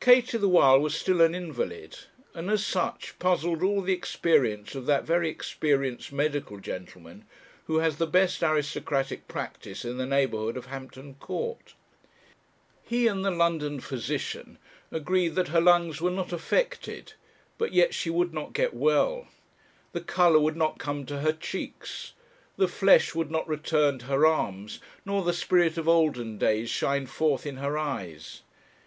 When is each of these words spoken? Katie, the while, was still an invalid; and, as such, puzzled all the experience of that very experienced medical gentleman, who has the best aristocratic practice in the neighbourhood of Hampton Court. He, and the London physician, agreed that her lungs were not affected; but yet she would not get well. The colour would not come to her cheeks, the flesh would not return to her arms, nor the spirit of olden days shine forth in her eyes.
Katie, 0.00 0.38
the 0.38 0.48
while, 0.48 0.78
was 0.80 0.96
still 0.96 1.20
an 1.20 1.34
invalid; 1.34 1.98
and, 2.32 2.50
as 2.50 2.64
such, 2.64 3.14
puzzled 3.18 3.62
all 3.62 3.82
the 3.82 3.92
experience 3.92 4.74
of 4.74 4.86
that 4.86 5.04
very 5.04 5.28
experienced 5.28 6.10
medical 6.10 6.56
gentleman, 6.58 7.26
who 7.66 7.80
has 7.80 7.98
the 7.98 8.06
best 8.06 8.42
aristocratic 8.42 9.28
practice 9.28 9.84
in 9.84 9.98
the 9.98 10.06
neighbourhood 10.06 10.56
of 10.56 10.64
Hampton 10.64 11.16
Court. 11.16 11.74
He, 12.82 13.06
and 13.08 13.22
the 13.22 13.30
London 13.30 13.78
physician, 13.78 14.56
agreed 14.90 15.34
that 15.34 15.48
her 15.48 15.60
lungs 15.60 16.00
were 16.00 16.10
not 16.10 16.32
affected; 16.32 17.12
but 17.58 17.74
yet 17.74 17.92
she 17.92 18.08
would 18.08 18.32
not 18.32 18.54
get 18.54 18.72
well. 18.72 19.28
The 19.92 20.00
colour 20.00 20.38
would 20.40 20.56
not 20.56 20.78
come 20.78 21.04
to 21.04 21.18
her 21.18 21.32
cheeks, 21.34 22.14
the 22.56 22.68
flesh 22.68 23.14
would 23.14 23.30
not 23.30 23.46
return 23.46 23.98
to 23.98 24.06
her 24.06 24.24
arms, 24.26 24.80
nor 25.04 25.22
the 25.22 25.34
spirit 25.34 25.76
of 25.76 25.86
olden 25.86 26.38
days 26.38 26.70
shine 26.70 27.04
forth 27.04 27.44
in 27.44 27.58
her 27.58 27.76
eyes. 27.76 28.40